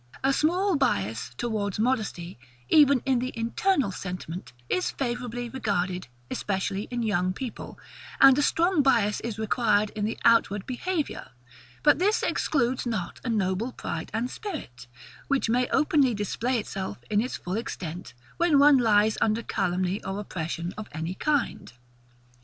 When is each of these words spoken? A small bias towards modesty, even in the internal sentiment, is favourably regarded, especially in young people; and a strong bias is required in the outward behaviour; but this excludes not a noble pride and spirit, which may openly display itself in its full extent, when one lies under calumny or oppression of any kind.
A 0.23 0.33
small 0.33 0.75
bias 0.77 1.29
towards 1.37 1.77
modesty, 1.77 2.39
even 2.69 3.03
in 3.05 3.19
the 3.19 3.31
internal 3.35 3.91
sentiment, 3.91 4.51
is 4.67 4.89
favourably 4.89 5.47
regarded, 5.47 6.07
especially 6.31 6.87
in 6.89 7.03
young 7.03 7.33
people; 7.33 7.77
and 8.19 8.35
a 8.35 8.41
strong 8.41 8.81
bias 8.81 9.19
is 9.19 9.37
required 9.37 9.91
in 9.91 10.03
the 10.03 10.17
outward 10.25 10.65
behaviour; 10.65 11.29
but 11.83 11.99
this 11.99 12.23
excludes 12.23 12.87
not 12.87 13.21
a 13.23 13.29
noble 13.29 13.71
pride 13.71 14.09
and 14.11 14.31
spirit, 14.31 14.87
which 15.27 15.51
may 15.51 15.67
openly 15.69 16.15
display 16.15 16.57
itself 16.57 16.97
in 17.11 17.21
its 17.21 17.37
full 17.37 17.53
extent, 17.55 18.15
when 18.37 18.57
one 18.57 18.79
lies 18.79 19.19
under 19.21 19.43
calumny 19.43 20.03
or 20.03 20.19
oppression 20.19 20.73
of 20.79 20.89
any 20.95 21.13
kind. 21.13 21.73